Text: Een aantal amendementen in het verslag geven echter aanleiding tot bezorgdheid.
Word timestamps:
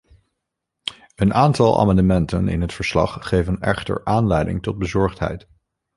Een 1.15 1.33
aantal 1.33 1.79
amendementen 1.79 2.47
in 2.47 2.61
het 2.61 2.73
verslag 2.73 3.27
geven 3.27 3.59
echter 3.59 4.05
aanleiding 4.05 4.61
tot 4.63 4.77
bezorgdheid. 4.77 5.47